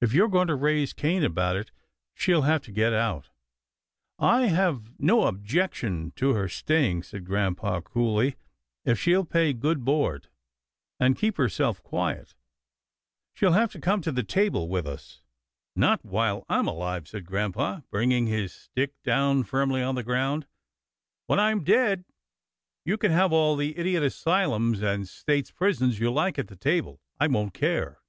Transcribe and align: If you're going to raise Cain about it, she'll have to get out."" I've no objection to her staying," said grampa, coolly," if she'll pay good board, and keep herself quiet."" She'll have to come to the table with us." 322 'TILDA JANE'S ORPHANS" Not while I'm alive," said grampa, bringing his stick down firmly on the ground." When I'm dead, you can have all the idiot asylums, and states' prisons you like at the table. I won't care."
If 0.00 0.12
you're 0.12 0.26
going 0.26 0.48
to 0.48 0.56
raise 0.56 0.92
Cain 0.92 1.22
about 1.22 1.54
it, 1.54 1.70
she'll 2.14 2.42
have 2.42 2.62
to 2.62 2.72
get 2.72 2.92
out."" 2.92 3.28
I've 4.58 4.98
no 4.98 5.26
objection 5.28 6.10
to 6.16 6.32
her 6.34 6.48
staying," 6.48 7.04
said 7.04 7.24
grampa, 7.24 7.80
coolly," 7.82 8.34
if 8.84 8.98
she'll 8.98 9.24
pay 9.24 9.52
good 9.52 9.84
board, 9.84 10.26
and 10.98 11.16
keep 11.16 11.36
herself 11.36 11.80
quiet."" 11.84 12.34
She'll 13.34 13.52
have 13.52 13.70
to 13.70 13.80
come 13.80 14.00
to 14.00 14.10
the 14.10 14.24
table 14.24 14.68
with 14.68 14.84
us." 14.84 15.22
322 15.76 15.78
'TILDA 15.78 15.82
JANE'S 15.86 15.94
ORPHANS" 15.94 16.46
Not 16.48 16.48
while 16.50 16.58
I'm 16.58 16.66
alive," 16.66 17.06
said 17.06 17.24
grampa, 17.24 17.84
bringing 17.92 18.26
his 18.26 18.52
stick 18.52 19.00
down 19.04 19.44
firmly 19.44 19.80
on 19.80 19.94
the 19.94 20.02
ground." 20.02 20.48
When 21.28 21.38
I'm 21.38 21.62
dead, 21.62 22.04
you 22.84 22.96
can 22.98 23.12
have 23.12 23.32
all 23.32 23.54
the 23.54 23.78
idiot 23.78 24.02
asylums, 24.02 24.82
and 24.82 25.08
states' 25.08 25.52
prisons 25.52 26.00
you 26.00 26.10
like 26.10 26.36
at 26.36 26.48
the 26.48 26.56
table. 26.56 27.00
I 27.20 27.28
won't 27.28 27.54
care." 27.54 28.00